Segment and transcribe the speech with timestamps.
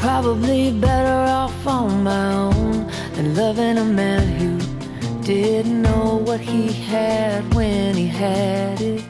[0.00, 4.58] probably better off on my own than loving a man who
[5.22, 9.02] didn't know what he had when he had it.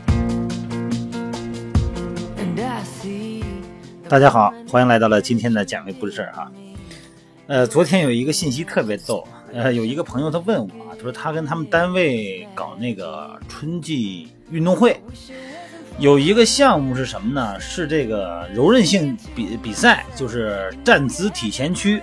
[4.09, 6.51] 大家好，欢迎来到了今天的减肥故事儿哈。
[7.47, 14.99] 呃，昨天有一个信息特别逗，呃，有一个朋友他问我啊，他说他跟他们单位搞那个春季运动会，
[15.99, 17.59] 有一个项目是什么呢？
[17.59, 22.01] 是这个柔韧性比比赛，就是站姿体前屈。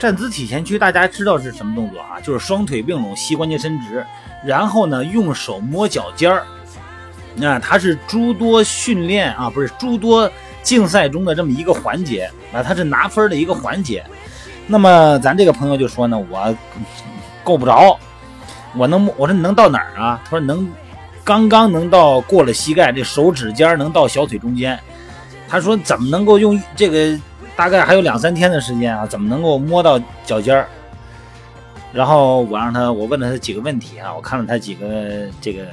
[0.00, 2.20] 站姿体前屈大家知道是什么动作啊？
[2.20, 4.04] 就是双腿并拢，膝关节伸直，
[4.44, 6.44] 然后呢用手摸脚尖儿。
[7.36, 10.28] 那它是诸多训练啊，不是诸多
[10.62, 14.04] 竞赛中的这么一个环节啊，它是拿分的一个环节。
[14.66, 16.52] 那么咱这个朋友就说呢，我
[17.44, 17.96] 够不着，
[18.74, 20.20] 我能我说你能到哪儿啊？
[20.24, 20.68] 他说能，
[21.26, 24.78] 刚刚能到过了膝盖，这手指尖能到小腿中间。
[25.48, 27.20] 他说怎么能够用这个？
[27.56, 30.68] 大概还有两三天的时间啊，怎么能够摸到脚尖儿？
[31.90, 35.64] 然后我让他，我问了他几个问题啊，我看了他几个这个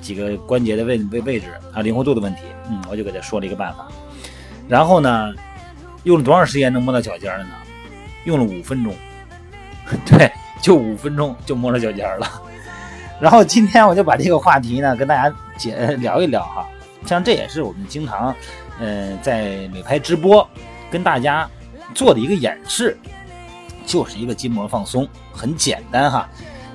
[0.00, 3.86] 几个关节的位位位置啊，灵活度的问题，嗯，我就给他说了一个办法。
[4.66, 5.32] 然后呢，
[6.02, 7.50] 用了多长时间能摸到脚尖儿呢？
[8.24, 8.92] 用了五分钟，
[10.04, 10.32] 对，
[10.62, 12.42] 就五分钟就摸到脚尖了。
[13.20, 16.66] 然后今天我就把这个话题呢跟大家解聊一聊哈，
[17.04, 18.34] 像这也是我们经常
[18.78, 20.48] 嗯在美拍直播。
[20.88, 21.50] 跟大家
[21.92, 22.96] 做的一个演示，
[23.84, 26.28] 就是一个筋膜放松，很简单哈。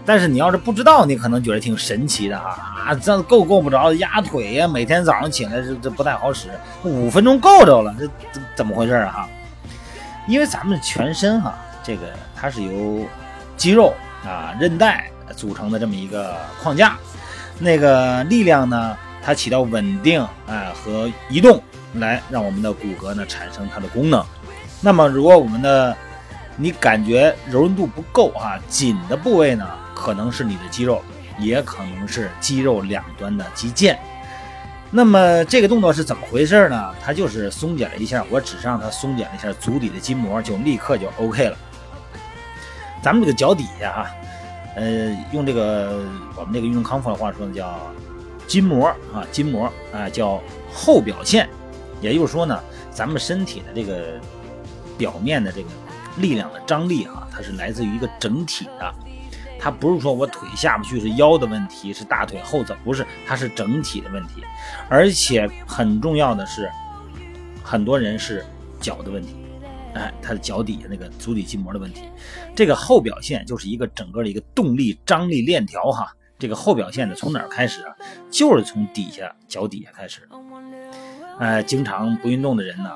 [0.06, 2.50] 但是你要是不知道，你可能觉得挺神奇的哈
[2.86, 6.50] 啊，这够够不着压腿呀，每天早上起来这这不太好使，
[6.84, 9.30] 五分钟够着了，这这怎么回事啊哈？
[10.28, 12.02] 因为咱们全身哈，这个
[12.36, 13.06] 它是由
[13.56, 13.94] 肌肉
[14.26, 16.98] 啊、韧带组成的这么一个框架，
[17.60, 21.62] 那个力量呢，它起到稳定哎和移动。
[21.96, 24.26] 来让我们的骨骼呢产生它的功能。
[24.80, 25.94] 那么，如果我们的
[26.56, 31.04] 你感觉柔韧度不够啊，紧的部位呢，可能是你的肌肉，
[31.38, 33.98] 也可能是肌肉两端的肌腱。
[34.90, 36.96] 那么这个动作是怎么回事呢？
[37.04, 41.58] 它就是松解了一下，我只是让它松解了一下足底的筋膜，就立刻就 OK 了。
[43.04, 44.12] 咱们这个脚底下啊，
[44.76, 46.04] 呃，用这个
[46.36, 47.80] 我们这个运动康复的话说呢，叫
[48.48, 50.42] 筋膜啊，筋膜啊，叫
[50.74, 51.50] 后表线。
[52.02, 52.60] 也就是说呢，
[52.90, 54.20] 咱们身体的这个
[54.98, 55.68] 表面的这个
[56.18, 58.94] 力量的张力啊，它是来自于一个整体的，
[59.60, 64.44] 它不是说我腿下不去是腰的问题，是大腿后侧不是，它是整体的问题。
[64.90, 66.72] 而且很重要的是，
[67.62, 68.44] 很多人是
[68.80, 69.36] 脚的问题，
[69.94, 72.04] 哎，他的脚底下那个足底筋膜的问题。
[72.56, 76.14] 这个后表现就是一个整个的一个动力张力链条哈。
[76.40, 77.96] 这个后表现呢，从哪儿开始啊？
[78.30, 80.28] 就是从底下脚底下开始。
[81.40, 82.90] 哎，经常不运动的人呢，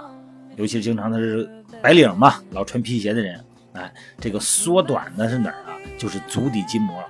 [0.56, 1.48] 尤其是经常他是
[1.82, 5.78] 白领嘛，老穿皮鞋的人，哎，这个缩短的是哪儿啊？
[5.98, 7.04] 就是足底筋膜，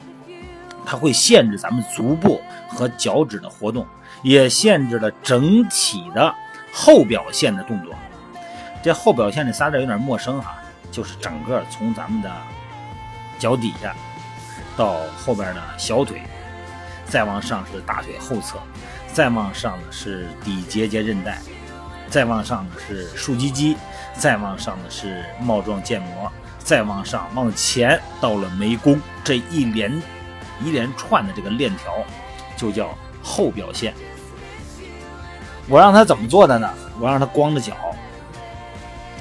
[0.85, 3.85] 它会限制咱们足部和脚趾的活动，
[4.22, 6.34] 也限制了整体的
[6.73, 7.94] 后表现的动作。
[8.85, 10.57] 这后表现这仨字有点陌生哈，
[10.91, 12.31] 就是整个从咱们的
[13.40, 13.96] 脚底下
[14.78, 16.22] 到后边的小腿，
[17.07, 18.59] 再往上是大腿后侧。
[19.12, 21.40] 再往上的是底结节韧带，
[22.09, 23.75] 再往上的是竖脊肌，
[24.13, 29.91] 再往上的是帽状腱膜，再往上往前到了眉弓，这一连
[30.63, 31.91] 一连串的这个链条
[32.56, 33.96] 就叫后表线。
[35.67, 36.69] 我让他怎么做的呢？
[37.00, 37.73] 我让他光着脚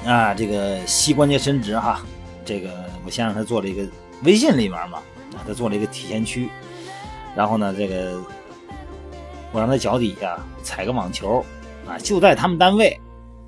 [0.05, 2.03] 啊，这个膝关节伸直哈，
[2.45, 2.71] 这个
[3.05, 3.87] 我先让他做了一个
[4.23, 4.99] 微信里面嘛，
[5.33, 6.49] 啊，他做了一个体前屈，
[7.35, 8.21] 然后呢，这个。
[9.53, 11.39] 我让他脚底下踩个网球，
[11.87, 13.01] 啊，就在他们单位，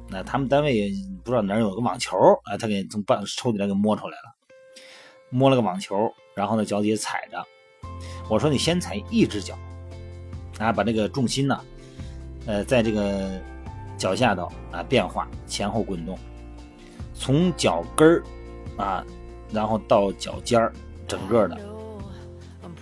[0.08, 0.92] 那他们单位
[1.24, 4.36] 不知道哪有个网球，啊，他给从办抽屉里给摸出来了，
[5.30, 7.44] 摸了个网球，然后呢脚底下踩着，
[8.28, 9.58] 我说你先踩一只脚，
[10.60, 11.60] 啊，把这个重心呢，
[12.46, 13.28] 呃，在这个
[13.98, 16.16] 脚下头啊变化前后滚动，
[17.18, 18.22] 从脚跟儿
[18.76, 19.04] 啊，
[19.52, 20.72] 然后到脚尖儿，
[21.08, 21.58] 整个的。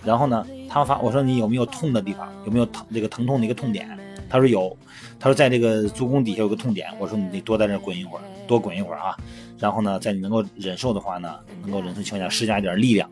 [0.03, 2.31] 然后呢，他发我说你有没有痛的地方？
[2.45, 3.87] 有没有疼这个疼痛的一个痛点？
[4.29, 4.75] 他说有，
[5.19, 6.87] 他说在这个足弓底下有个痛点。
[6.99, 9.17] 我说你得多在这滚一会儿，多滚一会儿啊。
[9.57, 13.09] 然后呢，在你能够忍受的话呢，能够忍受情况下施加一点力量，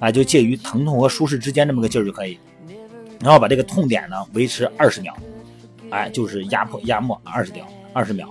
[0.00, 2.38] 啊，就介于疼痛和舒适之间这么个劲儿就可以。
[3.20, 5.16] 然后把这个痛点呢维持二十秒，
[5.90, 8.28] 哎，就是压迫压迫二十秒，二十秒。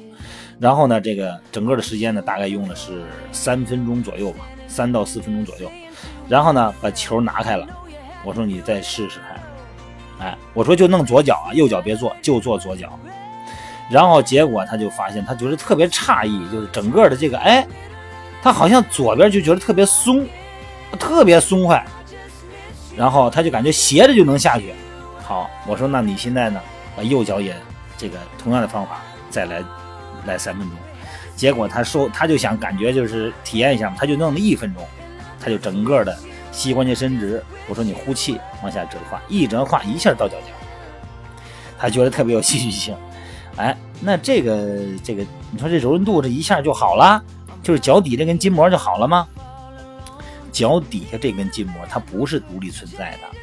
[0.59, 5.71] 然后呢，这个整个的时间呢大概用的是三分钟左右吧，三到四分钟左右。
[6.29, 7.67] 然后呢，把球拿开了。
[8.23, 12.97] 我说你再试试看，哎，我说就弄左脚啊，右脚别做，就做左脚。
[13.89, 17.67] 然后结果他就发现，他觉得特别诧异，就是整个的这个，哎，
[18.41, 20.25] 他好像左边就觉得特别松，
[20.97, 21.85] 特别松快，
[22.95, 24.73] 然后他就感觉斜着就能下去。
[25.21, 26.61] 好，我说那你现在呢，
[26.95, 27.53] 把右脚也
[27.97, 29.01] 这个同样的方法
[29.33, 29.63] 再来
[30.27, 30.77] 来三分钟。
[31.35, 34.85] 结果他说他就想感觉就是体验一下嘛，他就弄了一分钟，
[35.39, 36.15] 他就整个的
[36.51, 37.43] 膝关节伸直。
[37.67, 40.53] 我说你呼气往下折胯，一折胯一下到脚尖，
[41.79, 42.95] 他觉得特别有戏剧性。
[43.57, 47.23] 哎，那这个这个，你说这柔韧度这一下就好了，
[47.63, 49.27] 就是脚底这根筋膜就好了吗？
[50.51, 53.37] 脚底下这根筋膜它不是独立存在的，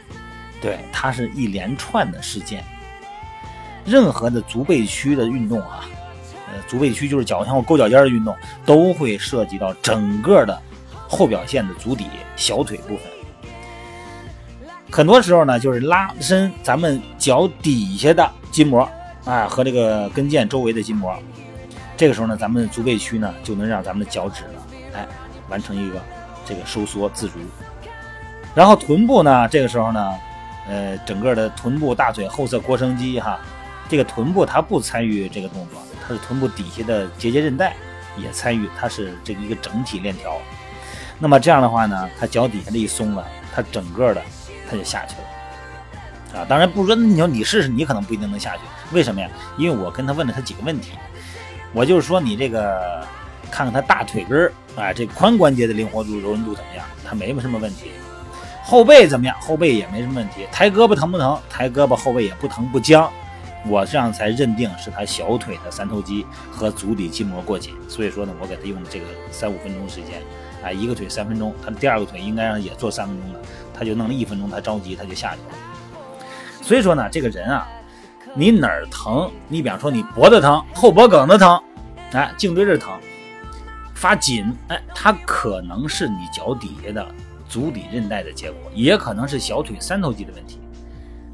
[0.60, 2.64] 对，它是一连串的事件。
[3.84, 5.84] 任何的足背屈的运动啊，
[6.48, 10.60] 呃，足背屈就是脚向后勾脚尖的运动，都会涉及到整个的
[11.08, 12.06] 后表线的足底
[12.36, 13.04] 小腿部分。
[14.90, 18.88] 很多时候呢，就是拉伸咱们脚底下的筋膜。
[19.26, 21.14] 啊，和这个跟腱周围的筋膜，
[21.94, 24.62] 这个时候呢，咱们足背屈呢就能让咱们的脚趾呢，
[24.94, 25.06] 哎，
[25.50, 26.00] 完成一个
[26.46, 27.34] 这个收缩自如。
[28.54, 30.14] 然后臀部呢，这个时候呢，
[30.66, 33.38] 呃，整个的臀部、大腿后侧腘绳肌哈，
[33.90, 37.74] 这个臀部它不参与这个动作，它是臀部底下的结节韧带
[38.16, 40.38] 也参与，它是这个一个整体链条。
[41.18, 44.22] 那么这样的话呢，它脚底下这一松了，它整个的
[44.70, 46.40] 它就下去了。
[46.40, 48.60] 啊，当然不说，你说你试试，你可能不一定能下去。
[48.92, 49.28] 为什么呀？
[49.58, 50.92] 因为我跟他问了他几个问题，
[51.72, 53.04] 我就是说你这个
[53.50, 56.86] 看看他大腿根儿啊，这髋关节的灵活度、柔韧度怎么样？
[57.04, 57.90] 他没什么问题。
[58.62, 59.36] 后背怎么样？
[59.40, 60.46] 后背也没什么问题。
[60.52, 61.36] 抬胳膊疼不疼？
[61.50, 63.10] 抬胳膊后背也不疼不僵。
[63.66, 67.74] 我这样才认定是他小腿的三头肌和足底筋膜过紧。
[67.88, 70.22] 所以说呢，我给他用的这个三五分钟时间，
[70.62, 73.40] 啊，一个腿三分钟，他的第二个腿应该让也做三分钟的，
[73.74, 75.54] 他就弄了一分钟，他着急他就下去了。
[76.62, 77.66] 所以说呢，这个人啊，
[78.34, 79.30] 你哪儿疼？
[79.48, 81.60] 你比方说你脖子疼、后脖梗子疼，
[82.12, 82.92] 哎，颈椎这疼，
[83.94, 87.06] 发紧，哎，它可能是你脚底下的
[87.48, 90.58] 足底韧带的结果，也可能是小腿三头肌的问题。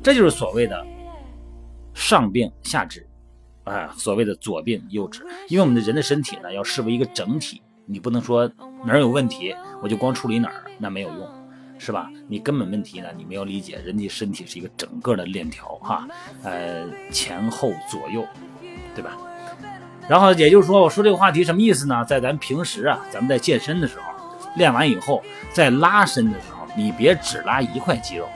[0.02, 0.87] 这就是所谓的
[1.96, 3.04] 上病下治，
[3.64, 5.26] 哎，所谓的左病右治。
[5.48, 8.46] 因为我们的人的身体呢，要视为一个整体，你不能说
[8.84, 11.28] 哪儿有问题，我就光处理哪儿，那没有用。
[11.78, 12.10] 是吧？
[12.26, 13.08] 你根本问题呢？
[13.16, 16.08] 你没有理解，人家身体是一个整个的链条哈，
[16.43, 18.26] 呃，前后左右，
[18.94, 19.16] 对吧？
[20.08, 22.02] 然后也就是说，我说这个话题什么意思呢？
[22.06, 24.04] 在咱平时啊，咱们在健身的时候，
[24.56, 25.22] 练完以后，
[25.52, 28.26] 在拉伸的时候，你别只拉一块肌肉。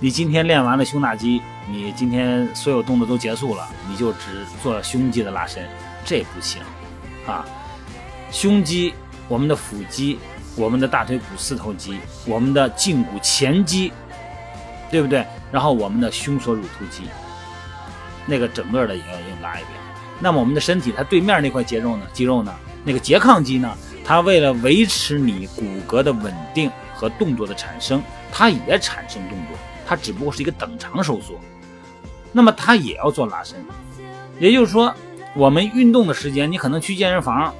[0.00, 5.66] 你今天练完了胸大肌，你今天所有动作都结束了，你就只做胸肌的拉伸，
[6.04, 6.60] 这不行
[7.26, 7.44] 啊！
[8.30, 8.92] 胸肌，
[9.28, 10.18] 我们的腹肌。
[10.56, 13.92] 我们的大腿骨四头肌，我们的胫骨前肌，
[14.88, 15.26] 对不对？
[15.50, 17.02] 然后我们的胸锁乳突肌，
[18.24, 19.70] 那个整个的也要硬拉一遍。
[20.20, 22.06] 那么我们的身体，它对面那块肌肉呢？
[22.12, 22.54] 肌肉呢？
[22.84, 23.76] 那个拮抗肌呢？
[24.04, 28.00] 它为了维持你骨骼的稳定和动作的产生，
[28.30, 31.38] 它也产生动作，它只不过是一个等长收缩。
[32.32, 33.58] 那么它也要做拉伸。
[34.38, 34.94] 也就是说，
[35.36, 37.54] 我们运动的时间，你可能去健身房，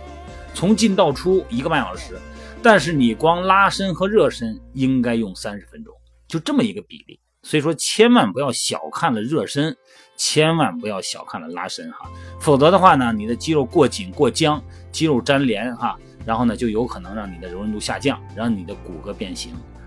[0.55, 2.19] 从进到出一个半小时。
[2.63, 5.95] 但是你光拉伸和热身应该用三十分钟，
[6.27, 7.21] 就这么一个比例。
[7.43, 9.77] 所以说千万不要小看了热身，
[10.17, 12.09] 千万不要小看了拉伸哈，
[12.41, 19.53] 否则的话呢，你的肌肉过紧过僵，肌肉粘连哈，然后呢就有可能让你的柔韧度下降，让你的骨骼变形，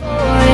[0.00, 0.47] Bye.